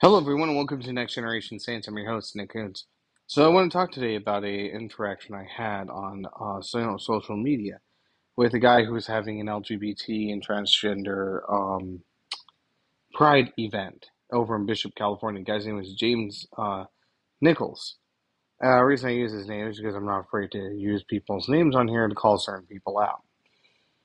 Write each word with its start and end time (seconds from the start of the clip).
Hello, 0.00 0.16
everyone, 0.16 0.48
and 0.48 0.56
welcome 0.56 0.80
to 0.80 0.92
Next 0.92 1.14
Generation 1.14 1.58
Saints. 1.58 1.88
I'm 1.88 1.98
your 1.98 2.08
host, 2.08 2.36
Nick 2.36 2.52
Kunze. 2.52 2.84
So, 3.26 3.44
I 3.44 3.48
want 3.48 3.68
to 3.68 3.76
talk 3.76 3.90
today 3.90 4.14
about 4.14 4.44
a 4.44 4.70
interaction 4.70 5.34
I 5.34 5.44
had 5.44 5.90
on 5.90 6.24
uh, 6.40 6.60
social 6.62 7.36
media 7.36 7.80
with 8.36 8.54
a 8.54 8.60
guy 8.60 8.84
who 8.84 8.92
was 8.92 9.08
having 9.08 9.40
an 9.40 9.48
LGBT 9.48 10.32
and 10.32 10.46
transgender 10.46 11.40
um, 11.52 12.04
pride 13.12 13.52
event 13.58 14.06
over 14.32 14.54
in 14.54 14.66
Bishop, 14.66 14.94
California. 14.94 15.42
The 15.42 15.50
guy's 15.50 15.66
name 15.66 15.78
was 15.78 15.92
James 15.94 16.46
uh, 16.56 16.84
Nichols. 17.40 17.96
Uh, 18.62 18.76
the 18.76 18.84
reason 18.84 19.08
I 19.08 19.14
use 19.14 19.32
his 19.32 19.48
name 19.48 19.66
is 19.66 19.80
because 19.80 19.96
I'm 19.96 20.06
not 20.06 20.20
afraid 20.20 20.52
to 20.52 20.76
use 20.76 21.02
people's 21.02 21.48
names 21.48 21.74
on 21.74 21.88
here 21.88 22.06
to 22.06 22.14
call 22.14 22.38
certain 22.38 22.66
people 22.66 23.00
out. 23.00 23.22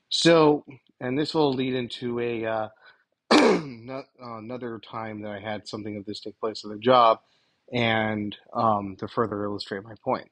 So, 0.08 0.64
and 1.00 1.16
this 1.16 1.34
will 1.34 1.52
lead 1.52 1.74
into 1.74 2.18
a 2.18 2.72
uh, 3.30 3.60
no- 3.64 4.04
uh, 4.22 4.38
another 4.38 4.80
time 4.80 5.22
that 5.22 5.32
I 5.32 5.40
had 5.40 5.68
something 5.68 5.96
of 5.96 6.06
this 6.06 6.20
take 6.20 6.38
place 6.40 6.64
at 6.64 6.72
a 6.72 6.78
job, 6.78 7.20
and 7.72 8.36
um, 8.54 8.96
to 9.00 9.08
further 9.08 9.44
illustrate 9.44 9.84
my 9.84 9.94
point. 10.04 10.30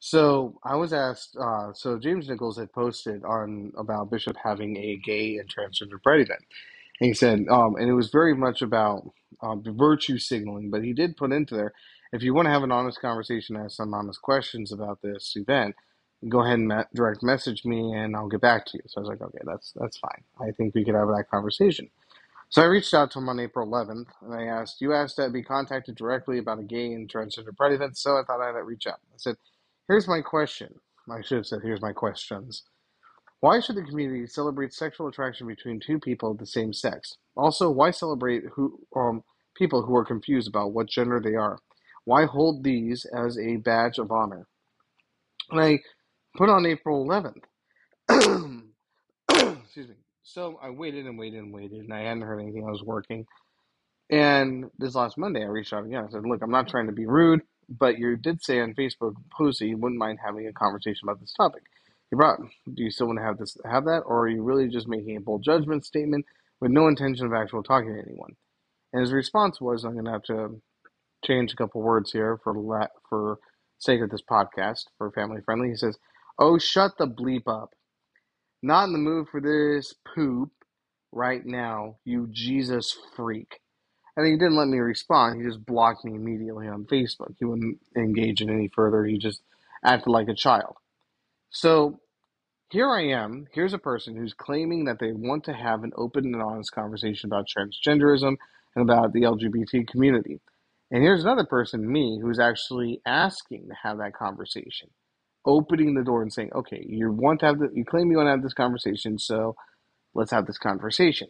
So 0.00 0.58
I 0.64 0.76
was 0.76 0.92
asked. 0.92 1.36
Uh, 1.40 1.72
so 1.74 1.98
James 1.98 2.28
Nichols 2.28 2.58
had 2.58 2.72
posted 2.72 3.24
on 3.24 3.72
about 3.78 4.10
Bishop 4.10 4.36
having 4.42 4.76
a 4.76 5.00
gay 5.04 5.36
and 5.38 5.48
transgender 5.48 6.02
pride 6.02 6.20
event. 6.20 6.42
And 7.00 7.08
he 7.08 7.14
said, 7.14 7.46
um, 7.50 7.76
and 7.76 7.88
it 7.90 7.94
was 7.94 8.10
very 8.10 8.34
much 8.34 8.62
about 8.62 9.10
um, 9.42 9.64
virtue 9.66 10.18
signaling, 10.18 10.70
but 10.70 10.84
he 10.84 10.94
did 10.94 11.16
put 11.16 11.32
into 11.32 11.56
there, 11.56 11.74
if 12.12 12.24
you 12.24 12.34
want 12.34 12.46
to 12.46 12.52
have 12.52 12.64
an 12.64 12.72
honest 12.72 13.00
conversation, 13.00 13.56
ask 13.56 13.76
some 13.76 13.94
honest 13.94 14.22
questions 14.22 14.72
about 14.72 15.02
this 15.02 15.34
event, 15.36 15.76
go 16.28 16.42
ahead 16.42 16.58
and 16.58 16.68
me- 16.68 16.84
direct 16.94 17.22
message 17.22 17.64
me, 17.64 17.92
and 17.94 18.16
I'll 18.16 18.28
get 18.28 18.40
back 18.40 18.66
to 18.66 18.78
you. 18.78 18.82
So 18.86 18.98
I 18.98 19.00
was 19.02 19.08
like, 19.08 19.22
okay, 19.22 19.38
that's 19.44 19.72
that's 19.76 19.98
fine. 19.98 20.24
I 20.40 20.52
think 20.52 20.74
we 20.74 20.84
could 20.84 20.94
have 20.94 21.08
that 21.08 21.26
conversation. 21.30 21.90
So 22.50 22.62
I 22.62 22.66
reached 22.66 22.94
out 22.94 23.10
to 23.12 23.18
him 23.18 23.28
on 23.28 23.40
April 23.40 23.68
11th, 23.68 24.06
and 24.22 24.34
I 24.34 24.44
asked, 24.44 24.80
you 24.80 24.94
asked 24.94 25.16
to 25.16 25.30
be 25.30 25.42
contacted 25.42 25.96
directly 25.96 26.38
about 26.38 26.60
a 26.60 26.64
gay 26.64 26.92
and 26.92 27.12
transgender 27.12 27.56
pride 27.56 27.72
event, 27.72 27.98
so 27.98 28.12
I 28.18 28.22
thought 28.26 28.40
I'd 28.40 28.58
reach 28.60 28.86
out. 28.86 29.00
I 29.12 29.18
said, 29.18 29.36
here's 29.88 30.08
my 30.08 30.20
question. 30.22 30.74
I 31.10 31.22
should 31.22 31.38
have 31.38 31.46
said, 31.46 31.60
here's 31.62 31.82
my 31.82 31.92
questions. 31.92 32.62
Why 33.40 33.60
should 33.60 33.76
the 33.76 33.84
community 33.84 34.26
celebrate 34.26 34.74
sexual 34.74 35.08
attraction 35.08 35.46
between 35.46 35.80
two 35.80 36.00
people 36.00 36.32
of 36.32 36.38
the 36.38 36.46
same 36.46 36.74
sex? 36.74 37.18
Also, 37.36 37.70
why 37.70 37.92
celebrate 37.92 38.44
who 38.54 38.80
um, 38.96 39.24
people 39.56 39.82
who 39.84 39.96
are 39.96 40.04
confused 40.04 40.48
about 40.48 40.72
what 40.72 40.88
gender 40.90 41.20
they 41.20 41.36
are? 41.36 41.60
Why 42.04 42.26
hold 42.26 42.64
these 42.64 43.06
as 43.06 43.38
a 43.38 43.58
badge 43.58 43.98
of 43.98 44.12
honor? 44.12 44.48
And 45.50 45.60
I 45.60 45.80
put 46.36 46.48
on 46.48 46.66
April 46.66 47.06
11th. 47.06 47.42
Excuse 49.30 49.88
me. 49.88 49.94
So 50.22 50.58
I 50.62 50.70
waited 50.70 51.06
and 51.06 51.18
waited 51.18 51.40
and 51.40 51.52
waited, 51.52 51.80
and 51.80 51.92
I 51.92 52.00
hadn't 52.00 52.22
heard 52.22 52.40
anything. 52.40 52.64
I 52.66 52.70
was 52.70 52.82
working. 52.82 53.26
And 54.10 54.70
this 54.78 54.94
last 54.94 55.18
Monday, 55.18 55.42
I 55.42 55.46
reached 55.46 55.72
out 55.72 55.84
again. 55.84 56.04
I 56.06 56.10
said, 56.10 56.24
Look, 56.24 56.42
I'm 56.42 56.50
not 56.50 56.68
trying 56.68 56.86
to 56.86 56.92
be 56.92 57.06
rude, 57.06 57.42
but 57.68 57.98
you 57.98 58.16
did 58.16 58.42
say 58.42 58.60
on 58.60 58.74
Facebook 58.74 59.14
post 59.36 59.60
you 59.60 59.76
wouldn't 59.76 59.98
mind 59.98 60.18
having 60.24 60.46
a 60.46 60.52
conversation 60.52 61.08
about 61.08 61.20
this 61.20 61.32
topic. 61.32 61.62
You 62.10 62.18
brought, 62.18 62.40
do 62.40 62.82
you 62.82 62.90
still 62.90 63.06
want 63.06 63.18
to 63.20 63.24
have 63.24 63.38
this 63.38 63.56
have 63.64 63.84
that, 63.84 64.02
or 64.06 64.22
are 64.22 64.28
you 64.28 64.42
really 64.42 64.68
just 64.68 64.88
making 64.88 65.16
a 65.16 65.20
bold 65.20 65.44
judgment 65.44 65.84
statement 65.84 66.26
with 66.60 66.72
no 66.72 66.88
intention 66.88 67.26
of 67.26 67.32
actual 67.32 67.62
talking 67.62 67.94
to 67.94 68.00
anyone? 68.00 68.36
And 68.92 69.00
his 69.00 69.12
response 69.12 69.60
was, 69.60 69.84
I'm 69.84 69.92
going 69.92 70.06
to 70.06 70.10
have 70.12 70.24
to 70.24 70.60
change 71.24 71.52
a 71.52 71.56
couple 71.56 71.82
words 71.82 72.12
here 72.12 72.38
for 72.42 72.54
la- 72.54 72.86
for 73.08 73.38
sake 73.78 74.00
of 74.00 74.10
this 74.10 74.22
podcast 74.22 74.86
for 74.98 75.10
family 75.12 75.40
friendly. 75.44 75.68
He 75.68 75.76
says, 75.76 75.98
"Oh, 76.40 76.58
shut 76.58 76.98
the 76.98 77.08
bleep 77.08 77.48
up! 77.48 77.74
Not 78.62 78.86
in 78.86 78.92
the 78.92 78.98
mood 78.98 79.28
for 79.30 79.40
this 79.40 79.94
poop 80.14 80.52
right 81.12 81.46
now, 81.46 81.98
you 82.04 82.28
Jesus 82.32 82.96
freak." 83.16 83.60
And 84.16 84.26
he 84.26 84.34
didn't 84.34 84.56
let 84.56 84.68
me 84.68 84.78
respond. 84.78 85.40
He 85.40 85.48
just 85.48 85.66
blocked 85.66 86.04
me 86.04 86.14
immediately 86.14 86.68
on 86.68 86.86
Facebook. 86.86 87.36
He 87.38 87.46
wouldn't 87.46 87.80
engage 87.96 88.42
in 88.42 88.50
any 88.50 88.68
further. 88.68 89.04
He 89.04 89.18
just 89.18 89.42
acted 89.84 90.10
like 90.10 90.28
a 90.28 90.34
child. 90.34 90.76
So 91.50 92.00
here 92.70 92.90
I 92.90 93.02
am. 93.08 93.46
Here's 93.52 93.74
a 93.74 93.78
person 93.78 94.16
who's 94.16 94.34
claiming 94.34 94.84
that 94.86 94.98
they 94.98 95.12
want 95.12 95.44
to 95.44 95.52
have 95.54 95.84
an 95.84 95.92
open 95.96 96.26
and 96.26 96.42
honest 96.42 96.72
conversation 96.72 97.28
about 97.28 97.46
transgenderism 97.48 98.36
and 98.76 98.82
about 98.90 99.12
the 99.12 99.22
LGBT 99.22 99.88
community. 99.88 100.40
And 100.90 101.02
here's 101.02 101.24
another 101.24 101.46
person, 101.46 101.90
me, 101.90 102.18
who's 102.20 102.40
actually 102.40 103.00
asking 103.06 103.68
to 103.68 103.74
have 103.82 103.98
that 103.98 104.14
conversation, 104.14 104.90
opening 105.44 105.94
the 105.94 106.04
door 106.04 106.22
and 106.22 106.32
saying, 106.32 106.50
"Okay, 106.54 106.84
you 106.88 107.12
want 107.12 107.40
to 107.40 107.46
have 107.46 107.58
the, 107.58 107.70
you 107.74 107.84
claim 107.84 108.10
you 108.10 108.18
want 108.18 108.26
to 108.26 108.32
have 108.32 108.42
this 108.42 108.54
conversation, 108.54 109.18
so 109.18 109.56
let's 110.14 110.30
have 110.32 110.46
this 110.46 110.58
conversation." 110.58 111.28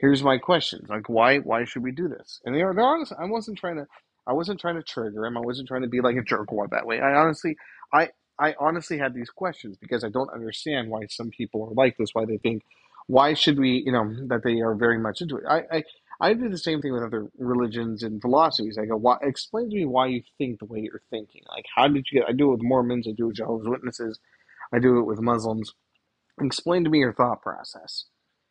Here's 0.00 0.22
my 0.22 0.38
questions, 0.38 0.88
like 0.88 1.08
why 1.08 1.38
why 1.38 1.64
should 1.64 1.82
we 1.82 1.92
do 1.92 2.08
this? 2.08 2.40
And 2.44 2.54
they're 2.54 2.72
they're 2.74 2.84
honest. 2.84 3.12
I 3.18 3.26
wasn't 3.26 3.58
trying 3.58 3.76
to 3.76 3.86
I 4.26 4.32
wasn't 4.32 4.60
trying 4.60 4.76
to 4.76 4.82
trigger 4.82 5.26
him. 5.26 5.36
I 5.36 5.40
wasn't 5.40 5.68
trying 5.68 5.82
to 5.82 5.88
be 5.88 6.00
like 6.00 6.16
a 6.16 6.22
jerk 6.22 6.52
or 6.52 6.68
that 6.68 6.86
way. 6.86 7.00
I 7.00 7.14
honestly 7.14 7.56
I 7.92 8.10
I 8.38 8.54
honestly 8.60 8.98
had 8.98 9.14
these 9.14 9.30
questions 9.30 9.76
because 9.80 10.04
I 10.04 10.10
don't 10.10 10.30
understand 10.32 10.90
why 10.90 11.06
some 11.08 11.30
people 11.30 11.64
are 11.64 11.74
like 11.74 11.96
this. 11.98 12.10
Why 12.12 12.24
they 12.26 12.38
think 12.38 12.62
why 13.08 13.34
should 13.34 13.58
we 13.58 13.82
you 13.84 13.92
know 13.92 14.14
that 14.28 14.42
they 14.44 14.60
are 14.60 14.74
very 14.74 14.98
much 14.98 15.20
into 15.20 15.36
it. 15.38 15.44
I 15.48 15.62
I, 15.72 15.84
I 16.20 16.34
do 16.34 16.48
the 16.48 16.58
same 16.58 16.80
thing 16.82 16.92
with 16.92 17.02
other 17.02 17.28
religions 17.38 18.02
and 18.02 18.20
philosophies. 18.20 18.78
I 18.80 18.86
go, 18.86 18.96
why, 18.96 19.18
explain 19.22 19.70
to 19.70 19.76
me 19.76 19.86
why 19.86 20.08
you 20.08 20.22
think 20.38 20.58
the 20.58 20.66
way 20.66 20.80
you're 20.80 21.02
thinking. 21.10 21.42
Like, 21.48 21.66
how 21.74 21.88
did 21.88 22.06
you 22.10 22.20
get? 22.20 22.28
I 22.28 22.32
do 22.32 22.48
it 22.48 22.52
with 22.56 22.62
Mormons. 22.62 23.06
I 23.08 23.12
do 23.16 23.24
it 23.24 23.28
with 23.28 23.36
Jehovah's 23.36 23.68
Witnesses. 23.68 24.18
I 24.72 24.80
do 24.80 24.98
it 24.98 25.04
with 25.04 25.20
Muslims. 25.20 25.74
Explain 26.40 26.84
to 26.84 26.90
me 26.90 27.00
your 27.00 27.14
thought 27.14 27.42
process 27.42 28.06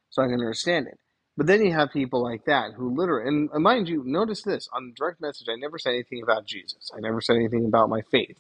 so 0.10 0.22
I 0.22 0.28
can 0.28 0.36
understand 0.36 0.88
it. 0.88 1.00
But 1.38 1.48
then 1.48 1.64
you 1.66 1.74
have 1.74 1.92
people 1.92 2.24
like 2.24 2.46
that 2.46 2.74
who 2.76 2.96
literally, 2.96 3.28
and 3.28 3.64
mind 3.64 3.90
you, 3.90 4.04
notice 4.06 4.44
this 4.44 4.68
on 4.74 4.94
direct 4.96 5.22
message, 5.22 5.48
I 5.50 5.56
never 5.56 5.78
said 5.78 5.92
anything 5.92 6.24
about 6.24 6.46
Jesus. 6.46 6.92
I 6.96 7.00
never 7.00 7.22
said 7.22 7.36
anything 7.36 7.66
about 7.66 7.90
my 7.90 8.02
faith. 8.12 8.40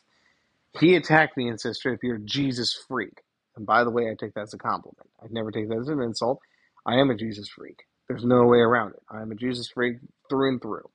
He 0.80 0.96
attacked 0.96 1.38
me 1.38 1.50
and 1.50 1.60
said 1.60 1.76
straight 1.76 1.96
up, 1.96 2.04
you're 2.04 2.16
a 2.18 2.22
Jesus 2.22 2.74
freak. 2.88 3.22
And 3.56 3.66
by 3.66 3.84
the 3.84 3.92
way, 3.92 4.10
I 4.10 4.16
take 4.16 4.34
that 4.36 4.42
as 4.44 4.54
a 4.54 4.58
compliment. 4.58 5.10
I 5.22 5.28
never 5.30 5.52
take 5.52 5.70
that 5.70 5.80
as 5.80 5.90
an 5.90 6.02
insult. 6.02 6.40
I 6.86 6.96
am 6.96 7.10
a 7.10 7.16
Jesus 7.16 7.50
freak. 7.50 7.86
There's 8.10 8.26
no 8.26 8.46
way 8.46 8.60
around 8.60 8.92
it. 8.94 9.04
I 9.12 9.22
am 9.22 9.32
a 9.32 9.36
Jesus 9.36 9.70
freak 9.70 9.98
through 10.30 10.50
and 10.50 10.62
through. 10.62 10.90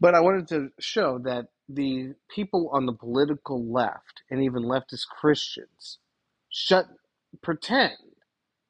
But 0.00 0.14
I 0.14 0.20
wanted 0.20 0.48
to 0.48 0.70
show 0.80 1.18
that 1.24 1.46
the 1.68 2.14
people 2.34 2.70
on 2.72 2.86
the 2.86 2.92
political 2.92 3.72
left 3.72 4.22
and 4.30 4.42
even 4.42 4.64
leftist 4.64 5.06
Christians 5.08 5.98
shut 6.50 6.86
pretend 7.42 7.94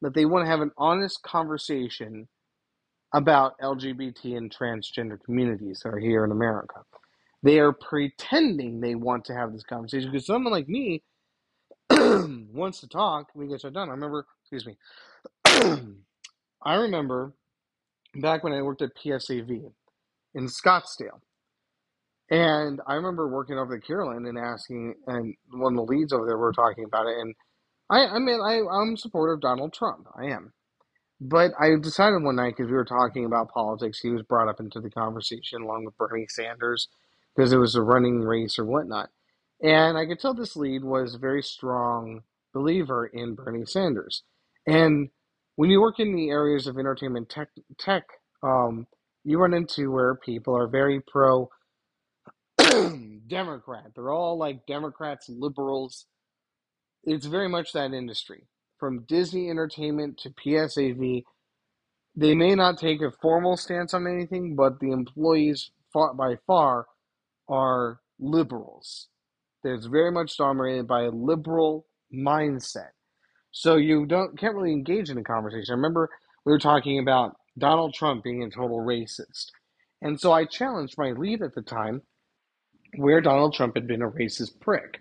that 0.03 0.15
they 0.15 0.25
want 0.27 0.45
to 0.47 0.51
have 0.51 0.61
an 0.61 0.73
honest 0.79 1.23
conversation 1.23 2.29
about 3.15 3.59
LGBT 3.61 4.37
and 4.37 4.55
transgender 4.55 5.19
communities 5.25 5.81
that 5.85 5.91
are 5.91 6.01
here 6.01 6.25
in 6.25 6.33
America. 6.33 6.83
They 7.43 7.61
are 7.61 7.73
pretending 7.73 8.81
they 8.81 8.97
want 8.97 9.27
to 9.27 9.35
have 9.35 9.53
this 9.53 9.65
conversation 9.65 10.11
because 10.13 10.27
someone 10.27 10.53
like 10.53 10.69
me 10.69 11.03
wants 11.91 12.81
to 12.81 12.89
talk. 12.89 13.29
We 13.35 13.49
get 13.49 13.63
shut 13.63 13.75
down. 13.75 13.89
I 13.89 13.93
remember, 13.93 14.27
excuse 14.43 14.67
me, 14.67 14.77
I 16.65 16.75
remember 16.77 17.35
back 18.17 18.45
when 18.45 18.53
I 18.53 18.63
worked 18.63 18.83
at 18.83 18.97
PSAV 18.97 19.73
in 20.35 20.47
Scottsdale. 20.47 21.21
And 22.31 22.81
I 22.87 22.95
remember 22.95 23.29
working 23.29 23.59
over 23.59 23.77
at 23.77 23.87
Carolyn 23.87 24.27
and 24.27 24.39
asking, 24.39 24.95
and 25.07 25.35
one 25.53 25.75
of 25.75 25.77
the 25.87 25.93
leads 25.93 26.13
over 26.13 26.27
there 26.27 26.39
were 26.39 26.53
talking 26.53 26.85
about 26.85 27.07
it. 27.07 27.17
And 27.19 27.35
I, 27.91 28.07
I 28.07 28.19
mean, 28.19 28.41
I, 28.41 28.61
I'm 28.71 28.97
supportive 28.97 29.35
of 29.37 29.41
Donald 29.43 29.73
Trump. 29.73 30.07
I 30.17 30.27
am. 30.27 30.53
But 31.21 31.53
I 31.61 31.71
decided 31.81 32.23
one 32.23 32.37
night 32.37 32.55
because 32.57 32.71
we 32.71 32.77
were 32.77 32.85
talking 32.85 33.25
about 33.25 33.51
politics, 33.51 34.01
he 34.01 34.11
was 34.11 34.23
brought 34.23 34.49
up 34.49 34.61
into 34.61 34.81
the 34.81 34.91
conversation 34.91 35.63
along 35.63 35.85
with 35.87 35.97
Bernie 35.99 36.27
Sanders 36.29 36.89
because 37.35 37.53
it 37.53 37.59
was 37.59 37.75
a 37.75 37.83
running 37.83 38.21
race 38.21 38.59
or 38.59 38.65
whatnot. 38.65 39.11
And 39.63 39.99
I 39.99 40.07
could 40.07 40.21
tell 40.21 40.35
this 40.35 40.57
lead 40.57 40.85
was 40.85 41.15
a 41.15 41.19
very 41.19 41.43
strong 41.43 42.23
believer 42.55 43.07
in 43.07 43.35
Bernie 43.35 43.67
Sanders. 43.67 44.23
And 44.67 45.11
when 45.59 45.71
you 45.71 45.81
work 45.81 45.99
in 45.99 46.15
the 46.15 46.31
areas 46.31 46.69
of 46.69 46.79
entertainment 46.79 47.29
tech, 47.29 47.49
tech 47.81 48.05
um, 48.45 48.87
you 49.25 49.41
run 49.41 49.53
into 49.53 49.91
where 49.91 50.15
people 50.15 50.57
are 50.57 50.69
very 50.69 51.01
pro 51.01 51.51
Democrat. 53.27 53.87
They're 53.93 54.13
all 54.13 54.39
like 54.39 54.67
Democrats, 54.69 55.29
liberals. 55.29 56.07
It's 57.03 57.27
very 57.27 57.49
much 57.49 57.73
that 57.73 57.93
industry. 57.93 58.45
From 58.79 59.05
Disney 59.09 59.51
Entertainment 59.51 60.19
to 60.19 60.31
PSAV, 60.31 61.25
they 62.15 62.35
may 62.37 62.55
not 62.55 62.79
take 62.79 63.03
a 63.03 63.11
formal 63.21 63.57
stance 63.57 63.93
on 63.95 64.07
anything, 64.07 64.55
but 64.55 64.79
the 64.79 64.93
employees 64.93 65.73
by 65.93 66.37
far 66.47 66.87
are 67.49 67.99
liberals. 68.21 69.09
It's 69.65 69.87
very 69.87 70.13
much 70.13 70.37
dominated 70.37 70.87
by 70.87 71.03
a 71.03 71.11
liberal 71.11 71.87
mindset. 72.15 72.91
So 73.53 73.77
you 73.77 74.07
don't 74.07 74.39
can't 74.39 74.55
really 74.55 74.73
engage 74.73 75.11
in 75.11 75.19
a 75.19 75.25
conversation. 75.25 75.73
I 75.73 75.77
remember 75.77 76.11
we 76.45 76.53
were 76.53 76.59
talking 76.59 76.99
about 76.99 77.37
Donald 77.59 77.95
Trump 77.95 78.25
being 78.25 78.43
a 78.43 78.51
total 78.51 78.79
racist. 78.79 79.53
And 80.03 80.21
so 80.21 80.33
I 80.33 80.45
challenged 80.45 80.97
my 80.97 81.13
lead 81.13 81.43
at 81.43 81.55
the 81.55 81.63
time 81.63 82.03
where 82.97 83.21
Donald 83.21 83.55
Trump 83.55 83.75
had 83.77 83.87
been 83.87 84.03
a 84.03 84.11
racist 84.11 84.61
prick. 84.61 85.01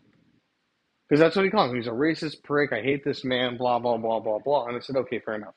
Because 1.07 1.21
that's 1.21 1.35
what 1.35 1.45
he 1.45 1.51
called 1.51 1.69
him. 1.71 1.77
He's 1.77 1.87
a 1.87 1.91
racist 1.91 2.43
prick. 2.43 2.73
I 2.73 2.81
hate 2.81 3.03
this 3.05 3.23
man, 3.23 3.57
blah, 3.57 3.79
blah, 3.79 3.97
blah, 3.97 4.19
blah, 4.19 4.39
blah. 4.39 4.65
And 4.67 4.75
I 4.75 4.79
said, 4.79 4.97
okay, 4.97 5.19
fair 5.19 5.35
enough. 5.35 5.53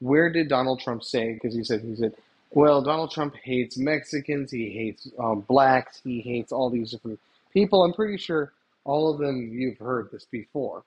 Where 0.00 0.30
did 0.30 0.48
Donald 0.48 0.80
Trump 0.80 1.02
say, 1.02 1.34
because 1.34 1.54
he 1.54 1.64
said, 1.64 1.82
he 1.82 1.96
said, 1.96 2.14
Well, 2.52 2.82
Donald 2.82 3.10
Trump 3.10 3.34
hates 3.42 3.76
Mexicans. 3.76 4.50
He 4.50 4.70
hates 4.70 5.10
um, 5.18 5.40
blacks. 5.40 6.00
He 6.04 6.20
hates 6.20 6.52
all 6.52 6.70
these 6.70 6.92
different 6.92 7.20
people. 7.52 7.82
I'm 7.82 7.92
pretty 7.92 8.16
sure 8.16 8.52
all 8.84 9.12
of 9.12 9.18
them 9.18 9.50
you've 9.52 9.78
heard 9.78 10.10
this 10.12 10.24
before. 10.30 10.84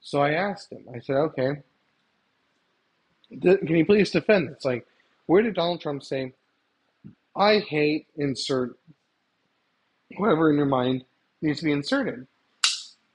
So 0.00 0.20
I 0.20 0.32
asked 0.32 0.72
him. 0.72 0.86
I 0.94 1.00
said, 1.00 1.16
"Okay, 1.16 1.62
can 3.30 3.76
you 3.76 3.84
please 3.84 4.10
defend 4.10 4.48
this? 4.48 4.64
Like, 4.64 4.86
where 5.26 5.42
did 5.42 5.54
Donald 5.54 5.80
Trump 5.80 6.02
say, 6.02 6.32
I 7.36 7.58
hate 7.58 8.06
insert 8.16 8.78
whatever 10.16 10.50
in 10.50 10.56
your 10.56 10.66
mind 10.66 11.04
needs 11.42 11.58
to 11.58 11.64
be 11.64 11.72
inserted?" 11.72 12.26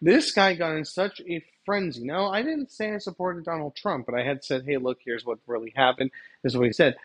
This 0.02 0.32
guy 0.32 0.54
got 0.56 0.76
in 0.76 0.86
such 0.86 1.22
a 1.22 1.44
frenzy. 1.66 2.04
Now, 2.04 2.30
I 2.30 2.42
didn't 2.42 2.72
say 2.72 2.94
I 2.94 2.98
supported 2.98 3.46
Donald 3.46 3.76
Trump, 3.76 4.06
but 4.06 4.16
I 4.16 4.24
had 4.24 4.44
said, 4.44 4.66
"Hey, 4.66 4.78
look, 4.78 5.00
here's 5.04 5.26
what 5.26 5.40
really 5.48 5.72
happened." 5.76 6.12
This 6.42 6.54
is 6.54 6.58
what 6.58 6.68
he 6.68 6.74
said. 6.74 6.98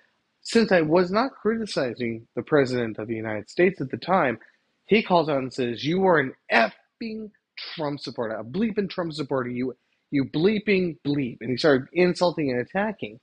Since 0.43 0.73
I 0.73 0.81
was 0.81 1.11
not 1.11 1.35
criticizing 1.35 2.27
the 2.35 2.43
president 2.43 2.99
of 2.99 3.07
the 3.07 3.15
United 3.15 3.49
States 3.49 3.81
at 3.81 3.91
the 3.91 3.97
time, 3.97 4.41
he 4.87 5.03
calls 5.03 5.29
out 5.29 5.39
and 5.39 5.53
says, 5.53 5.85
"You 5.85 6.05
are 6.07 6.19
an 6.19 6.35
effing 6.51 7.31
Trump 7.77 8.01
supporter, 8.01 8.37
a 8.37 8.45
bleeping 8.45 8.91
Trump 8.91 9.13
supporter. 9.15 9.51
You, 9.51 9.75
you 10.11 10.25
bleeping 10.27 10.99
bleep." 11.07 11.39
And 11.43 11.51
he 11.51 11.59
started 11.59 11.89
insulting 11.95 12.51
and 12.51 12.61
attacking. 12.61 13.21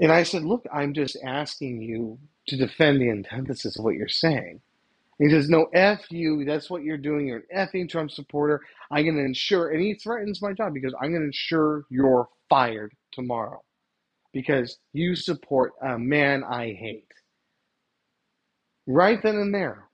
And 0.00 0.12
I 0.12 0.24
said, 0.24 0.44
"Look, 0.44 0.66
I'm 0.72 0.94
just 0.94 1.16
asking 1.24 1.82
you 1.82 2.18
to 2.48 2.56
defend 2.56 3.00
the 3.00 3.10
antithesis 3.10 3.78
of 3.78 3.84
what 3.84 3.94
you're 3.96 4.08
saying." 4.08 4.60
And 5.20 5.30
he 5.30 5.36
says, 5.36 5.48
"No, 5.50 5.66
f 5.74 6.10
you. 6.10 6.44
That's 6.44 6.70
what 6.70 6.84
you're 6.84 6.98
doing. 6.98 7.26
You're 7.28 7.44
an 7.50 7.68
effing 7.68 7.88
Trump 7.90 8.10
supporter. 8.12 8.62
I'm 8.90 9.04
going 9.04 9.16
to 9.16 9.24
ensure." 9.24 9.70
And 9.70 9.82
he 9.82 9.94
threatens 9.94 10.42
my 10.42 10.52
job 10.52 10.74
because 10.74 10.94
I'm 11.00 11.10
going 11.10 11.22
to 11.22 11.26
ensure 11.28 11.84
you're 11.90 12.28
fired 12.50 12.92
tomorrow 13.12 13.62
because 14.32 14.78
you 14.94 15.16
support 15.16 15.72
a 15.82 15.98
man 15.98 16.44
I 16.44 16.74
hate. 16.74 17.08
Right 18.86 19.22
then 19.22 19.36
and 19.36 19.54
there. 19.54 19.88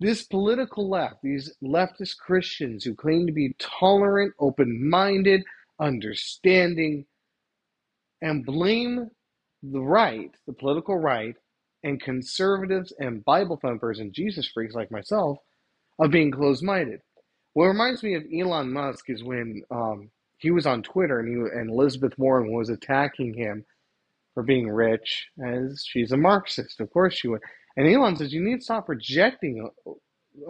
This 0.00 0.22
political 0.22 0.88
left, 0.88 1.16
these 1.22 1.54
leftist 1.62 2.16
Christians 2.16 2.84
who 2.84 2.94
claim 2.94 3.26
to 3.26 3.32
be 3.32 3.54
tolerant, 3.58 4.32
open 4.40 4.88
minded, 4.88 5.42
understanding, 5.78 7.04
and 8.22 8.44
blame 8.44 9.10
the 9.62 9.80
right, 9.80 10.30
the 10.46 10.54
political 10.54 10.96
right, 10.96 11.36
and 11.84 12.00
conservatives 12.00 12.92
and 12.98 13.24
Bible 13.24 13.58
thumpers 13.60 13.98
and 13.98 14.12
Jesus 14.12 14.48
freaks 14.48 14.74
like 14.74 14.90
myself 14.90 15.38
of 15.98 16.10
being 16.10 16.30
closed 16.30 16.64
minded. 16.64 17.00
What 17.52 17.66
reminds 17.66 18.02
me 18.02 18.14
of 18.14 18.24
Elon 18.34 18.72
Musk 18.72 19.10
is 19.10 19.22
when 19.22 19.62
um, 19.70 20.10
he 20.38 20.50
was 20.50 20.66
on 20.66 20.82
Twitter 20.82 21.20
and 21.20 21.28
he 21.28 21.58
and 21.58 21.70
Elizabeth 21.70 22.18
Warren 22.18 22.52
was 22.52 22.70
attacking 22.70 23.34
him 23.34 23.64
for 24.34 24.42
being 24.42 24.70
rich, 24.70 25.28
as 25.44 25.84
she's 25.86 26.12
a 26.12 26.16
Marxist. 26.16 26.80
Of 26.80 26.90
course 26.90 27.14
she 27.14 27.28
would. 27.28 27.40
And 27.76 27.88
Elon 27.88 28.16
says 28.16 28.32
you 28.32 28.42
need 28.42 28.58
to 28.58 28.64
stop 28.64 28.86
projecting, 28.86 29.68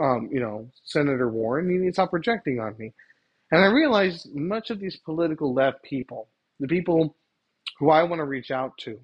um, 0.01 0.29
you 0.33 0.41
know, 0.41 0.69
Senator 0.85 1.29
Warren. 1.29 1.71
You 1.71 1.81
need 1.81 1.89
to 1.89 1.93
stop 1.95 2.11
projecting 2.11 2.61
on 2.61 2.77
me. 2.79 2.93
And 3.53 3.63
I 3.63 3.67
realized 3.67 4.35
much 4.35 4.71
of 4.71 4.79
these 4.79 4.97
political 4.97 5.53
left 5.53 5.83
people, 5.83 6.29
the 6.61 6.69
people 6.69 7.17
who 7.79 7.91
I 7.91 8.03
want 8.05 8.21
to 8.21 8.25
reach 8.25 8.51
out 8.51 8.73
to, 8.79 8.99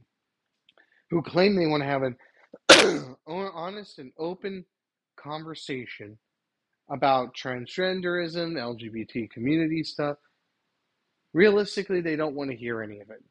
who 1.11 1.23
claim 1.23 1.57
they 1.57 1.67
want 1.67 1.83
to 1.83 1.89
have 1.89 2.03
an 2.03 3.17
honest 3.27 3.99
and 3.99 4.13
open 4.19 4.65
conversation 5.17 6.19
about 6.91 7.35
transgenderism, 7.35 8.55
LGBT 8.55 9.31
community 9.31 9.83
stuff, 9.83 10.17
realistically, 11.33 12.01
they 12.01 12.17
don't 12.17 12.37
want 12.37 12.51
to 12.51 12.57
hear 12.57 12.83
any 12.83 13.01
of 13.01 13.11
it. 13.11 13.23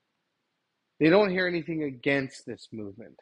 They 1.00 1.10
don't 1.10 1.30
hear 1.30 1.48
anything 1.48 1.84
against 1.84 2.46
this 2.46 2.68
movement. 2.72 3.16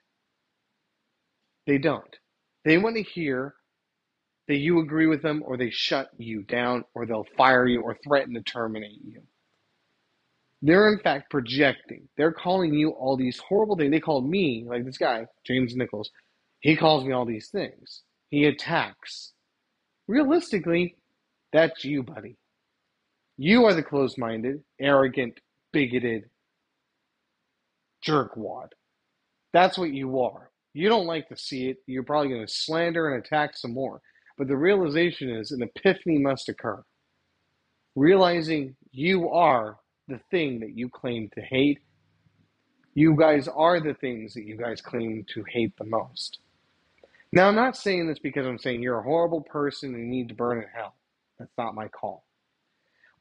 They 1.68 1.78
don't. 1.78 2.18
They 2.66 2.78
want 2.78 2.96
to 2.98 3.04
hear 3.04 3.56
that 4.48 4.58
you 4.58 4.80
agree 4.80 5.08
with 5.08 5.22
them 5.22 5.44
or 5.46 5.58
they 5.58 5.70
shut 5.70 6.10
you 6.18 6.44
down 6.44 6.84
or 6.94 7.06
they'll 7.06 7.28
fire 7.38 7.66
you 7.68 7.82
or 7.82 7.98
threaten 8.04 8.34
to 8.34 8.42
terminate 8.42 9.00
you. 9.06 9.22
They're 10.62 10.92
in 10.92 11.00
fact 11.00 11.30
projecting. 11.30 12.08
They're 12.18 12.32
calling 12.32 12.74
you 12.74 12.92
all 12.92 13.18
these 13.18 13.40
horrible 13.40 13.76
things. 13.76 13.92
They 13.92 14.00
called 14.00 14.30
me, 14.30 14.66
like 14.68 14.86
this 14.86 14.98
guy, 14.98 15.28
James 15.46 15.76
Nichols, 15.76 16.10
he 16.62 16.76
calls 16.78 17.04
me 17.04 17.12
all 17.12 17.26
these 17.26 17.50
things. 17.50 18.04
He 18.30 18.46
attacks. 18.46 19.34
Realistically, 20.08 20.96
that's 21.52 21.84
you, 21.84 22.04
buddy. 22.04 22.38
You 23.38 23.66
are 23.66 23.74
the 23.74 23.84
closed 23.84 24.18
minded, 24.18 24.64
arrogant, 24.80 25.40
bigoted 25.74 26.30
jerkwad. 28.08 28.70
That's 29.54 29.78
what 29.78 29.92
you 29.92 30.22
are. 30.22 30.50
You 30.74 30.90
don't 30.90 31.06
like 31.06 31.30
to 31.30 31.38
see 31.38 31.70
it. 31.70 31.78
You're 31.86 32.04
probably 32.04 32.30
going 32.30 32.46
to 32.46 32.52
slander 32.52 33.14
and 33.14 33.24
attack 33.24 33.56
some 33.56 33.74
more. 33.74 34.02
But 34.38 34.48
the 34.48 34.58
realization 34.58 35.30
is 35.30 35.52
an 35.52 35.62
epiphany 35.62 36.18
must 36.18 36.50
occur. 36.50 36.84
Realizing 37.96 38.76
you 38.92 39.30
are 39.30 39.78
the 40.08 40.20
thing 40.32 40.60
that 40.62 40.76
you 40.76 40.90
claim 40.90 41.30
to 41.36 41.42
hate. 41.42 41.80
You 42.96 43.16
guys 43.16 43.48
are 43.48 43.80
the 43.80 43.94
things 43.94 44.34
that 44.34 44.44
you 44.44 44.58
guys 44.58 44.82
claim 44.82 45.26
to 45.34 45.44
hate 45.48 45.74
the 45.78 45.86
most. 45.86 46.40
Now, 47.32 47.48
I'm 47.48 47.56
not 47.56 47.78
saying 47.78 48.08
this 48.08 48.20
because 48.20 48.46
I'm 48.46 48.60
saying 48.60 48.82
you're 48.82 49.00
a 49.00 49.04
horrible 49.04 49.42
person 49.42 49.96
and 49.96 50.04
you 50.04 50.10
need 50.10 50.30
to 50.30 50.36
burn 50.36 50.60
in 50.60 50.68
hell. 50.74 50.96
That's 51.40 51.54
not 51.58 51.74
my 51.74 51.88
call. 51.88 52.26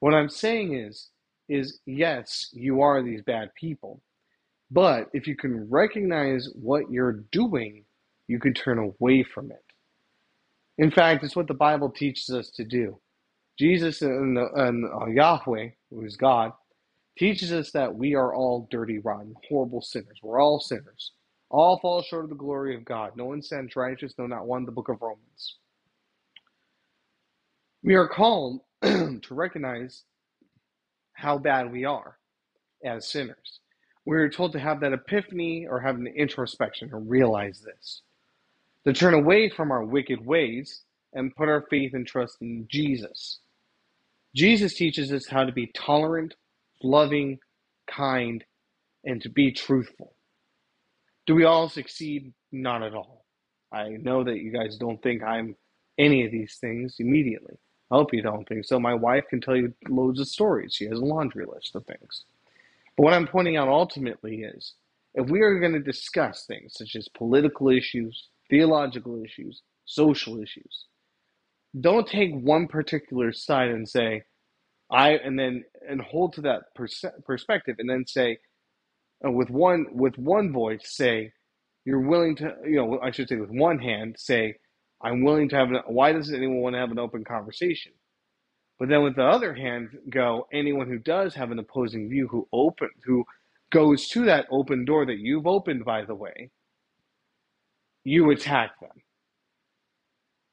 What 0.01 0.15
I'm 0.15 0.29
saying 0.29 0.75
is, 0.75 1.09
is 1.49 1.81
yes, 1.87 2.51
you 2.53 2.83
are 2.83 3.03
these 3.03 3.23
bad 3.23 3.55
people, 3.55 4.01
but 4.73 5.11
if 5.15 5.29
you 5.29 5.37
can 5.37 5.71
recognize 5.71 6.51
what 6.55 6.91
you're 6.91 7.25
doing, 7.33 7.87
you 8.29 8.41
can 8.41 8.55
turn 8.55 8.79
away 8.81 9.25
from 9.25 9.53
it. 9.53 9.65
In 10.79 10.91
fact, 10.91 11.25
it's 11.25 11.37
what 11.37 11.49
the 11.49 11.55
Bible 11.55 11.91
teaches 11.91 12.31
us 12.31 12.51
to 12.53 12.65
do. 12.65 13.01
Jesus 13.59 14.03
and, 14.03 14.39
and 14.39 14.87
uh, 14.87 15.07
Yahweh, 15.07 15.71
who 15.91 16.05
is 16.05 16.17
God, 16.17 16.53
teaches 17.19 17.53
us 17.53 17.73
that 17.73 17.95
we 17.95 18.15
are 18.15 18.35
all 18.35 18.69
dirty, 18.71 18.99
rotten, 19.01 19.35
horrible 19.49 19.83
sinners. 19.83 20.19
We're 20.23 20.43
all 20.43 20.61
sinners. 20.61 21.13
All 21.51 21.79
fall 21.81 22.03
short 22.03 22.25
of 22.25 22.31
the 22.31 22.37
glory 22.37 22.77
of 22.77 22.85
God. 22.85 23.13
No 23.17 23.27
one 23.27 23.43
sends 23.43 23.77
righteous, 23.77 24.15
no, 24.19 24.27
not 24.27 24.47
one, 24.47 24.67
the 24.67 24.73
book 24.73 24.89
of 24.89 25.03
Romans. 25.03 25.59
We 27.85 27.95
are 27.97 28.09
called 28.09 28.63
to 28.83 29.21
recognize 29.31 30.05
how 31.15 31.39
bad 31.39 31.73
we 31.73 31.87
are 31.87 32.19
as 32.85 33.09
sinners. 33.09 33.61
We're 34.05 34.29
told 34.29 34.53
to 34.53 34.59
have 34.59 34.81
that 34.81 34.93
epiphany 34.93 35.67
or 35.69 35.81
have 35.81 35.97
an 35.97 36.07
introspection 36.07 36.91
or 36.93 36.99
realize 37.01 37.61
this. 37.61 38.03
To 38.87 38.93
turn 38.93 39.15
away 39.15 39.49
from 39.49 39.71
our 39.71 39.85
wicked 39.85 40.25
ways 40.25 40.83
and 41.13 41.35
put 41.35 41.49
our 41.49 41.65
faith 41.71 41.95
and 41.95 42.07
trust 42.07 42.39
in 42.41 42.67
Jesus. 42.71 43.39
Jesus 44.35 44.75
teaches 44.75 45.13
us 45.13 45.27
how 45.29 45.45
to 45.45 45.53
be 45.53 45.71
tolerant, 45.75 46.35
loving, 46.83 47.39
kind, 47.87 48.45
and 49.05 49.21
to 49.23 49.29
be 49.29 49.53
truthful. 49.53 50.15
Do 51.27 51.35
we 51.35 51.45
all 51.45 51.69
succeed? 51.69 52.33
Not 52.51 52.83
at 52.83 52.95
all. 52.95 53.25
I 53.73 53.91
know 53.91 54.25
that 54.25 54.39
you 54.39 54.53
guys 54.53 54.77
don't 54.77 55.03
think 55.03 55.23
I'm 55.23 55.57
any 55.99 56.25
of 56.25 56.33
these 56.33 56.57
things 56.61 56.97
immediately. 56.99 57.55
I 57.91 57.97
hope 57.97 58.13
you 58.13 58.23
don't 58.23 58.49
think 58.49 58.65
so. 58.65 58.81
My 58.81 58.95
wife 58.95 59.25
can 59.29 59.41
tell 59.41 59.57
you 59.57 59.75
loads 59.89 60.19
of 60.19 60.29
stories. 60.29 60.75
She 60.75 60.87
has 60.87 60.99
a 60.99 61.05
laundry 61.05 61.45
list 61.47 61.77
of 61.77 61.85
things. 61.87 62.25
But 63.03 63.07
what 63.07 63.15
I'm 63.15 63.27
pointing 63.27 63.57
out 63.57 63.67
ultimately 63.67 64.43
is 64.45 64.75
if 65.15 65.29
we 65.29 65.41
are 65.41 65.59
going 65.59 65.73
to 65.73 65.81
discuss 65.81 66.45
things 66.47 66.75
such 66.77 66.95
as 66.95 67.09
political 67.09 67.69
issues, 67.69 68.29
theological 68.49 69.21
issues, 69.25 69.61
social 69.87 70.41
issues, 70.41 70.87
don't 71.81 72.07
take 72.07 72.31
one 72.33 72.69
particular 72.69 73.33
side 73.33 73.71
and 73.71 73.89
say, 73.89 74.23
I, 74.89 75.15
and 75.15 75.37
then, 75.37 75.65
and 75.89 76.01
hold 76.01 76.35
to 76.35 76.43
that 76.43 76.63
pers- 76.77 77.05
perspective 77.27 77.75
and 77.81 77.91
then 77.91 78.07
say, 78.07 78.39
uh, 79.27 79.33
with 79.33 79.51
one, 79.51 79.87
with 79.93 80.17
one 80.17 80.53
voice, 80.53 80.83
say, 80.85 81.33
you're 81.85 82.09
willing 82.09 82.37
to, 82.37 82.55
you 82.65 82.77
know, 82.77 83.01
I 83.03 83.11
should 83.11 83.29
say 83.29 83.37
with 83.37 83.51
one 83.51 83.81
hand, 83.81 84.15
say, 84.17 84.55
I'm 85.03 85.25
willing 85.25 85.49
to 85.49 85.57
have 85.57 85.71
an, 85.71 85.81
why 85.89 86.13
doesn't 86.13 86.37
anyone 86.37 86.61
want 86.61 86.75
to 86.77 86.81
have 86.81 86.93
an 86.93 87.01
open 87.01 87.25
conversation? 87.25 87.95
But 88.79 88.89
then 88.89 89.03
with 89.03 89.17
the 89.17 89.25
other 89.25 89.55
hand, 89.55 89.91
go 90.11 90.49
anyone 90.53 90.89
who 90.89 90.99
does 90.99 91.35
have 91.35 91.51
an 91.51 91.59
opposing 91.59 92.09
view 92.09 92.29
who 92.29 92.49
open 92.53 92.91
who 93.05 93.25
goes 93.71 94.09
to 94.09 94.25
that 94.27 94.47
open 94.51 94.85
door 94.85 95.07
that 95.07 95.19
you've 95.19 95.47
opened, 95.47 95.85
by 95.85 96.05
the 96.05 96.15
way, 96.15 96.51
you 98.05 98.31
attack 98.31 98.79
them. 98.81 98.91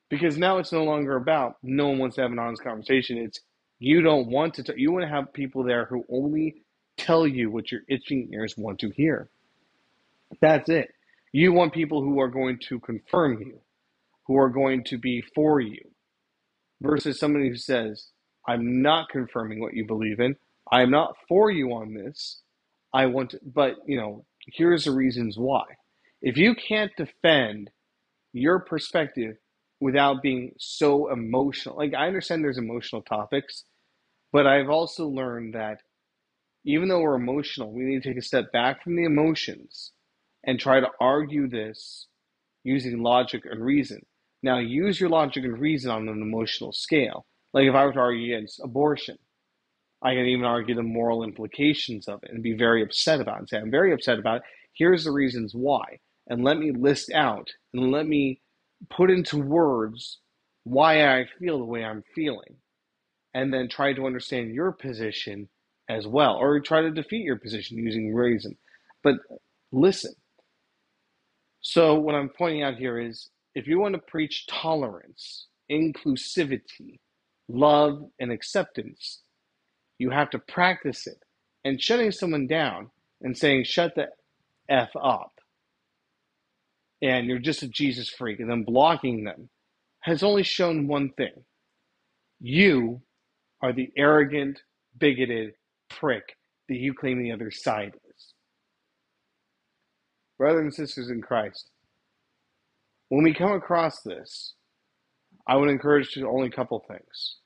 Because 0.09 0.37
now 0.37 0.57
it's 0.57 0.71
no 0.71 0.83
longer 0.83 1.15
about 1.15 1.57
no 1.63 1.89
one 1.89 1.99
wants 1.99 2.15
to 2.15 2.21
have 2.21 2.31
an 2.31 2.39
honest 2.39 2.63
conversation. 2.63 3.17
It's 3.17 3.41
you 3.79 4.01
don't 4.01 4.27
want 4.27 4.55
to. 4.55 4.63
T- 4.63 4.73
you 4.77 4.91
want 4.91 5.03
to 5.03 5.09
have 5.09 5.33
people 5.33 5.63
there 5.63 5.85
who 5.85 6.05
only 6.11 6.63
tell 6.97 7.27
you 7.27 7.49
what 7.51 7.71
your 7.71 7.81
itching 7.87 8.29
ears 8.33 8.55
want 8.57 8.79
to 8.79 8.89
hear. 8.89 9.29
That's 10.41 10.69
it. 10.69 10.93
You 11.31 11.53
want 11.53 11.73
people 11.73 12.01
who 12.01 12.19
are 12.19 12.27
going 12.27 12.59
to 12.69 12.79
confirm 12.79 13.39
you 13.41 13.59
who 14.25 14.37
are 14.37 14.49
going 14.49 14.83
to 14.85 14.97
be 14.97 15.23
for 15.35 15.59
you 15.59 15.81
versus 16.81 17.19
somebody 17.19 17.49
who 17.49 17.57
says, 17.57 18.07
I'm 18.47 18.81
not 18.81 19.09
confirming 19.09 19.61
what 19.61 19.75
you 19.75 19.85
believe 19.85 20.19
in. 20.19 20.35
I'm 20.71 20.91
not 20.91 21.15
for 21.27 21.51
you 21.51 21.71
on 21.73 21.93
this. 21.93 22.41
I 22.93 23.07
want 23.07 23.31
to, 23.31 23.39
but 23.45 23.75
you 23.87 23.97
know, 23.99 24.25
here's 24.47 24.85
the 24.85 24.91
reasons 24.91 25.37
why. 25.37 25.63
If 26.21 26.37
you 26.37 26.55
can't 26.55 26.91
defend 26.97 27.69
your 28.33 28.59
perspective 28.59 29.37
without 29.81 30.21
being 30.21 30.53
so 30.59 31.11
emotional, 31.11 31.77
like 31.77 31.93
I 31.95 32.07
understand 32.07 32.43
there's 32.43 32.57
emotional 32.57 33.01
topics, 33.03 33.65
but 34.33 34.47
I've 34.47 34.69
also 34.69 35.07
learned 35.07 35.55
that 35.55 35.79
even 36.65 36.89
though 36.89 37.01
we're 37.01 37.15
emotional, 37.15 37.73
we 37.73 37.83
need 37.83 38.03
to 38.03 38.09
take 38.09 38.19
a 38.19 38.23
step 38.25 38.51
back 38.53 38.83
from 38.83 38.97
the 38.97 39.05
emotions 39.05 39.93
and 40.45 40.59
try 40.59 40.79
to 40.81 40.89
argue 41.01 41.49
this 41.49 42.07
using 42.63 43.03
logic 43.03 43.43
and 43.49 43.63
reason. 43.63 44.01
Now, 44.41 44.59
use 44.59 44.99
your 44.99 45.09
logic 45.09 45.43
and 45.43 45.59
reason 45.59 45.91
on 45.91 46.07
an 46.07 46.21
emotional 46.21 46.71
scale. 46.71 47.25
Like 47.53 47.65
if 47.65 47.75
I 47.75 47.85
were 47.85 47.93
to 47.93 47.99
argue 47.99 48.35
against 48.35 48.61
abortion, 48.63 49.17
I 50.01 50.13
can 50.13 50.25
even 50.25 50.45
argue 50.45 50.75
the 50.75 50.83
moral 50.83 51.23
implications 51.23 52.07
of 52.07 52.23
it 52.23 52.31
and 52.31 52.41
be 52.41 52.53
very 52.53 52.81
upset 52.83 53.19
about 53.19 53.35
it. 53.35 53.39
And 53.39 53.49
say, 53.49 53.57
I'm 53.57 53.71
very 53.71 53.93
upset 53.93 54.19
about 54.19 54.37
it. 54.37 54.43
Here's 54.73 55.03
the 55.03 55.11
reasons 55.11 55.53
why. 55.53 55.99
And 56.27 56.43
let 56.43 56.57
me 56.57 56.71
list 56.71 57.11
out 57.11 57.49
and 57.73 57.91
let 57.91 58.07
me 58.07 58.41
put 58.89 59.09
into 59.11 59.37
words 59.37 60.19
why 60.63 61.05
I 61.07 61.25
feel 61.39 61.57
the 61.57 61.65
way 61.65 61.83
I'm 61.83 62.03
feeling. 62.15 62.57
And 63.33 63.53
then 63.53 63.67
try 63.67 63.93
to 63.93 64.05
understand 64.05 64.53
your 64.53 64.71
position 64.71 65.49
as 65.89 66.07
well, 66.07 66.35
or 66.35 66.59
try 66.59 66.81
to 66.81 66.91
defeat 66.91 67.23
your 67.23 67.37
position 67.37 67.77
using 67.77 68.13
reason. 68.13 68.57
But 69.03 69.15
listen. 69.71 70.13
So, 71.61 71.95
what 71.95 72.15
I'm 72.15 72.29
pointing 72.29 72.63
out 72.63 72.75
here 72.75 72.99
is 72.99 73.29
if 73.59 73.67
you 73.67 73.77
want 73.77 73.93
to 73.93 74.01
preach 74.07 74.47
tolerance, 74.47 75.47
inclusivity, 75.69 76.99
love, 77.49 78.05
and 78.17 78.31
acceptance, 78.31 79.19
you 79.97 80.11
have 80.11 80.29
to 80.29 80.39
practice 80.39 81.05
it. 81.05 81.21
And 81.65 81.81
shutting 81.81 82.11
someone 82.11 82.47
down 82.47 82.89
and 83.21 83.37
saying, 83.37 83.65
shut 83.65 83.95
the 83.95 84.07
F 84.69 84.91
up, 84.95 85.33
and 87.01 87.27
you're 87.27 87.39
just 87.39 87.63
a 87.63 87.67
Jesus 87.67 88.09
freak, 88.09 88.39
and 88.39 88.49
then 88.49 88.63
blocking 88.63 89.25
them 89.25 89.49
has 90.01 90.23
only 90.23 90.43
shown 90.43 90.87
one 90.87 91.09
thing. 91.17 91.43
You 92.39 93.01
are 93.61 93.73
the 93.73 93.91
arrogant, 93.97 94.61
bigoted 94.97 95.51
prick 95.89 96.37
that 96.69 96.77
you 96.77 96.93
claim 96.93 97.21
the 97.21 97.33
other 97.33 97.51
side 97.51 97.95
is. 98.15 98.33
Brothers 100.37 100.61
and 100.61 100.73
sisters 100.73 101.09
in 101.09 101.21
Christ, 101.21 101.71
when 103.09 103.23
we 103.23 103.33
come 103.33 103.51
across 103.51 104.01
this, 104.01 104.53
I 105.47 105.55
would 105.55 105.69
encourage 105.69 106.15
you 106.15 106.29
only 106.29 106.47
a 106.47 106.51
couple 106.51 106.83
things. 106.87 107.37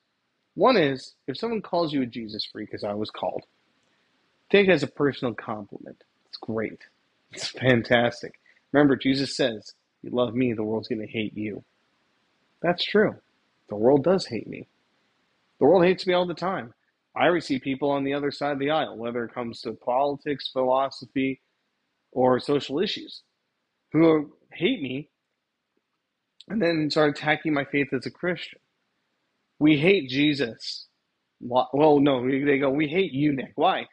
One 0.55 0.77
is 0.77 1.15
if 1.27 1.38
someone 1.38 1.62
calls 1.62 1.93
you 1.93 2.03
a 2.03 2.05
Jesus 2.05 2.46
freak, 2.46 2.70
as 2.74 2.84
I 2.84 2.93
was 2.93 3.10
called, 3.10 3.43
take 4.51 4.67
it 4.67 4.72
as 4.72 4.84
a 4.84 4.88
personal 4.88 5.34
compliment. 5.34 6.03
It's 6.27 6.38
great. 6.38 6.82
It's 7.32 7.48
fantastic. 7.50 8.34
Remember, 8.72 8.96
Jesus 8.96 9.36
says, 9.36 9.74
You 10.01 10.12
love 10.12 10.36
me, 10.36 10.53
the 10.53 10.63
world's 10.63 10.89
going 10.89 11.01
to 11.01 11.12
hate 11.12 11.36
you. 11.36 11.63
That's 12.62 12.84
true. 12.84 13.15
The 13.70 13.75
world 13.75 14.03
does 14.03 14.27
hate 14.27 14.48
me. 14.48 14.67
The 15.60 15.65
world 15.65 15.86
hates 15.86 16.05
me 16.05 16.13
all 16.13 16.27
the 16.27 16.34
time. 16.34 16.74
I 17.15 17.27
receive 17.27 17.62
people 17.62 17.89
on 17.91 18.03
the 18.03 18.13
other 18.13 18.32
side 18.32 18.53
of 18.53 18.60
the 18.60 18.72
aisle, 18.72 18.98
whether 18.98 19.24
it 19.24 19.34
comes 19.34 19.62
to 19.62 19.74
politics, 19.74 20.50
philosophy, 20.51 21.41
or 22.12 22.39
social 22.39 22.79
issues, 22.79 23.22
who 23.91 24.34
hate 24.51 24.82
me 24.82 25.10
and 26.50 26.62
then 26.62 26.90
start 26.92 27.18
attacking 27.18 27.54
my 27.54 27.66
faith 27.66 27.90
as 27.94 28.06
a 28.06 28.12
Christian. 28.12 28.60
We 29.60 29.78
hate 29.80 30.10
Jesus. 30.10 30.88
Well, 31.74 32.00
no, 32.00 32.24
they 32.30 32.60
go, 32.60 32.70
we 32.72 32.88
hate 32.88 33.14
you, 33.14 33.34
Nick. 33.34 33.54
Why? 33.56 33.88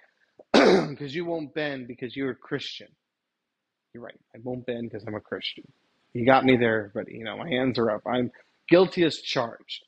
Because 0.54 1.14
you 1.14 1.25
won't 1.25 1.54
bend 1.54 1.88
because 1.88 2.16
you're 2.16 2.30
a 2.33 2.37
Christian. 2.37 2.88
You're 3.95 4.04
right. 4.04 4.21
I 4.35 4.38
won't 4.42 4.66
bend 4.66 4.90
because 4.90 5.07
I'm 5.07 5.14
a 5.16 5.21
Christian. 5.21 5.64
You 6.14 6.26
got 6.26 6.45
me 6.45 6.57
there, 6.57 6.92
but 6.95 7.11
You 7.11 7.25
know, 7.25 7.37
my 7.38 7.49
hands 7.49 7.78
are 7.78 7.90
up. 7.90 8.02
I'm 8.07 8.30
guilty 8.69 9.04
as 9.04 9.21
charged. 9.21 9.85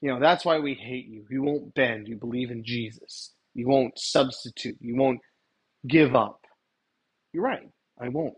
You 0.00 0.10
know, 0.12 0.20
that's 0.20 0.44
why 0.44 0.58
we 0.60 0.74
hate 0.74 1.06
you. 1.08 1.26
You 1.30 1.42
won't 1.42 1.74
bend. 1.74 2.08
You 2.08 2.16
believe 2.16 2.50
in 2.50 2.64
Jesus. 2.64 3.32
You 3.54 3.68
won't 3.68 3.98
substitute. 3.98 4.76
You 4.80 4.96
won't 4.96 5.20
give 5.88 6.16
up. 6.16 6.40
You're 7.32 7.44
right. 7.44 7.68
I 8.00 8.08
won't. 8.10 8.36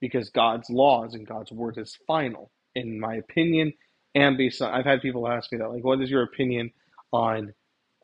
Because 0.00 0.30
God's 0.30 0.70
laws 0.70 1.14
and 1.14 1.26
God's 1.26 1.52
word 1.52 1.78
is 1.78 1.96
final, 2.06 2.50
in 2.74 3.00
my 3.00 3.16
opinion, 3.16 3.72
and 4.14 4.36
based 4.36 4.62
on. 4.62 4.72
I've 4.72 4.84
had 4.84 5.02
people 5.02 5.28
ask 5.28 5.50
me 5.52 5.58
that, 5.58 5.70
like, 5.70 5.84
what 5.84 6.00
is 6.00 6.10
your 6.10 6.22
opinion 6.22 6.70
on 7.12 7.54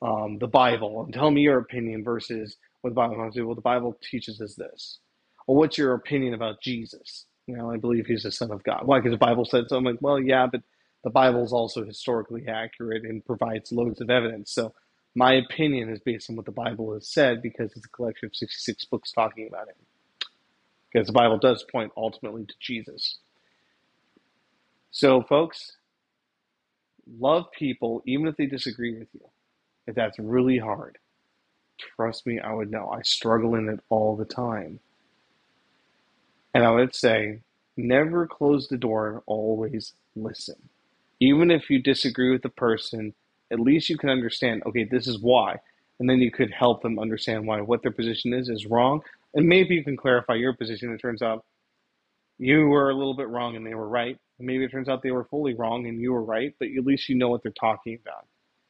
um, 0.03 0.39
the 0.39 0.47
Bible? 0.47 1.05
And 1.05 1.15
tell 1.15 1.31
me 1.31 1.43
your 1.43 1.59
opinion 1.59 2.05
versus 2.05 2.57
what 2.81 2.91
the 2.91 2.95
Bible. 2.95 3.21
I 3.21 3.31
say, 3.31 3.43
well, 3.43 3.55
the 3.55 3.61
Bible 3.61 3.97
teaches 4.11 4.41
us 4.41 4.55
this. 4.57 4.99
Well, 5.47 5.57
what's 5.57 5.79
your 5.79 5.95
opinion 5.95 6.35
about 6.35 6.63
Jesus? 6.63 7.27
You 7.47 7.57
know, 7.57 7.71
I 7.71 7.77
believe 7.77 8.07
he's 8.07 8.23
the 8.23 8.33
Son 8.33 8.51
of 8.53 8.63
God. 8.65 8.83
Why? 8.85 8.99
Because 8.99 9.13
the 9.13 9.19
Bible 9.19 9.45
said 9.45 9.65
so. 9.69 9.77
I'm 9.77 9.85
like, 9.85 10.01
well, 10.01 10.21
yeah, 10.21 10.47
but 10.51 10.63
the 11.05 11.11
Bible 11.11 11.45
is 11.45 11.53
also 11.53 11.85
historically 11.85 12.47
accurate 12.49 13.05
and 13.05 13.25
provides 13.25 13.73
loads 13.73 14.01
of 14.01 14.11
evidence. 14.11 14.53
So 14.53 14.73
my 15.15 15.35
opinion 15.35 15.91
is 15.91 16.01
based 16.01 16.31
on 16.31 16.37
what 16.37 16.47
the 16.47 16.53
Bible 16.53 16.95
has 16.95 17.09
said 17.13 17.43
because 17.43 17.73
it's 17.77 17.87
a 17.87 17.91
collection 17.91 18.27
of 18.27 18.37
66 18.37 18.85
books 18.87 19.13
talking 19.13 19.49
about 19.49 19.69
it. 19.69 19.77
Because 20.93 21.09
the 21.09 21.13
Bible 21.15 21.39
does 21.39 21.65
point 21.71 21.93
ultimately 21.97 22.45
to 22.47 22.55
Jesus. 22.61 23.19
So, 24.91 25.23
folks, 25.23 25.77
love 27.21 27.47
people 27.59 28.03
even 28.07 28.29
if 28.29 28.37
they 28.37 28.47
disagree 28.47 28.99
with 28.99 29.09
you. 29.15 29.29
If 29.87 29.97
that's 29.97 30.19
really 30.19 30.59
hard, 30.59 30.99
trust 31.97 32.27
me, 32.27 32.41
I 32.41 32.53
would 32.55 32.71
know. 32.71 32.89
I 32.91 33.03
struggle 33.03 33.55
in 33.57 33.69
it 33.69 33.81
all 33.91 34.17
the 34.17 34.25
time. 34.27 34.81
And 36.55 36.65
I 36.65 36.71
would 36.71 36.95
say, 36.95 37.41
never 37.77 38.27
close 38.27 38.69
the 38.69 38.79
door 38.79 39.23
always 39.27 39.95
listen 40.17 40.57
even 41.21 41.51
if 41.51 41.71
you 41.71 41.83
disagree 41.83 42.31
with 42.33 42.43
the 42.43 42.49
person, 42.51 43.15
at 43.53 43.61
least 43.61 43.91
you 43.91 43.99
can 43.99 44.11
understand, 44.11 44.63
okay, 44.67 44.85
this 44.85 45.07
is 45.07 45.21
why. 45.21 45.59
And 46.01 46.09
then 46.09 46.19
you 46.19 46.31
could 46.33 46.51
help 46.53 46.83
them 46.83 46.99
understand 46.99 47.47
why 47.47 47.61
what 47.61 47.83
their 47.83 47.93
position 47.93 48.33
is 48.35 48.49
is 48.49 48.67
wrong. 48.67 49.03
And 49.35 49.47
maybe 49.47 49.75
you 49.75 49.85
can 49.85 49.97
clarify 49.97 50.35
your 50.35 50.55
position. 50.55 50.93
It 50.93 50.99
turns 50.99 51.23
out 51.23 51.45
you 52.39 52.67
were 52.67 52.91
a 52.91 52.95
little 52.95 53.15
bit 53.15 53.29
wrong 53.29 53.57
and 53.57 53.67
they 53.67 53.75
were 53.75 53.89
right. 53.89 54.19
Maybe 54.39 54.65
it 54.65 54.73
turns 54.73 54.89
out 54.89 55.03
they 55.03 55.13
were 55.13 55.25
fully 55.25 55.55
wrong 55.55 55.87
and 55.87 56.01
you 56.01 56.13
were 56.13 56.25
right, 56.25 56.55
but 56.59 56.69
at 56.77 56.85
least 56.85 57.09
you 57.09 57.17
know 57.17 57.29
what 57.29 57.43
they're 57.43 57.53
talking 57.53 57.99
about. 58.05 58.27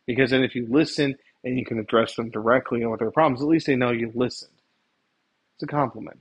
Because 0.06 0.30
then 0.30 0.42
if 0.42 0.54
you 0.54 0.66
listen 0.68 1.16
and 1.44 1.58
you 1.58 1.64
can 1.64 1.78
address 1.78 2.14
them 2.14 2.30
directly 2.30 2.84
on 2.84 2.90
what 2.90 2.98
their 2.98 3.10
problems, 3.10 3.40
at 3.40 3.48
least 3.48 3.66
they 3.66 3.76
know 3.76 3.90
you 3.90 4.12
listened. 4.14 4.52
It's 5.54 5.62
a 5.62 5.66
compliment. 5.66 6.20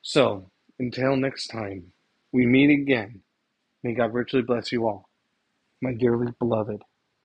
So, 0.00 0.50
until 0.78 1.16
next 1.16 1.48
time, 1.48 1.92
we 2.32 2.46
meet 2.46 2.70
again. 2.70 3.20
May 3.82 3.94
God 3.94 4.14
richly 4.14 4.42
bless 4.42 4.72
you 4.72 4.86
all, 4.86 5.08
my 5.80 5.92
dearly 5.92 6.32
beloved. 6.38 6.82